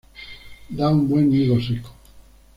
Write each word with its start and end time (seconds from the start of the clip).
Da 0.71 0.89
un 0.89 1.07
buen 1.07 1.31
higo 1.31 1.61
seco. 1.61 1.91